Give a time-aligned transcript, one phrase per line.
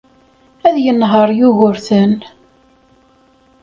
[0.67, 2.13] Ad yenheṛ Yugurten.